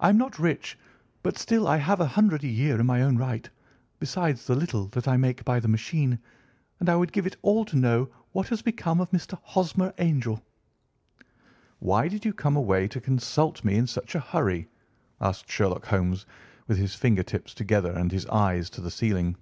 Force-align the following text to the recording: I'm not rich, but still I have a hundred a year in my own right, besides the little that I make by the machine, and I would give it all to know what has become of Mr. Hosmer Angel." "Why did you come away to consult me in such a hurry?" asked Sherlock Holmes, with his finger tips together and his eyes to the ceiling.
I'm 0.00 0.18
not 0.18 0.40
rich, 0.40 0.76
but 1.22 1.38
still 1.38 1.68
I 1.68 1.76
have 1.76 2.00
a 2.00 2.04
hundred 2.06 2.42
a 2.42 2.48
year 2.48 2.80
in 2.80 2.84
my 2.86 3.00
own 3.02 3.16
right, 3.16 3.48
besides 4.00 4.44
the 4.44 4.56
little 4.56 4.88
that 4.88 5.06
I 5.06 5.16
make 5.16 5.44
by 5.44 5.60
the 5.60 5.68
machine, 5.68 6.18
and 6.80 6.88
I 6.88 6.96
would 6.96 7.12
give 7.12 7.28
it 7.28 7.36
all 7.42 7.64
to 7.66 7.76
know 7.76 8.10
what 8.32 8.48
has 8.48 8.60
become 8.60 9.00
of 9.00 9.08
Mr. 9.12 9.38
Hosmer 9.44 9.94
Angel." 9.98 10.42
"Why 11.78 12.08
did 12.08 12.24
you 12.24 12.32
come 12.34 12.56
away 12.56 12.88
to 12.88 13.00
consult 13.00 13.62
me 13.62 13.76
in 13.76 13.86
such 13.86 14.16
a 14.16 14.20
hurry?" 14.20 14.68
asked 15.20 15.48
Sherlock 15.48 15.86
Holmes, 15.86 16.26
with 16.66 16.76
his 16.78 16.96
finger 16.96 17.22
tips 17.22 17.54
together 17.54 17.92
and 17.92 18.10
his 18.10 18.26
eyes 18.26 18.68
to 18.70 18.80
the 18.80 18.90
ceiling. 18.90 19.36